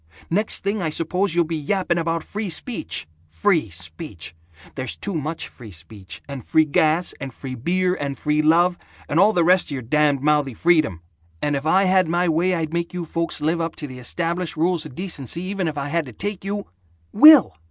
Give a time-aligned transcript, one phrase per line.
[0.31, 3.07] Next thing, I suppose you'll be yapping about free speech.
[3.27, 4.33] Free speech!
[4.73, 9.19] There's too much free speech and free gas and free beer and free love and
[9.19, 11.03] all the rest of your damned mouthy freedom,
[11.39, 14.57] and if I had my way I'd make you folks live up to the established
[14.57, 16.65] rules of decency even if I had to take you"
[17.13, 17.55] "Will!"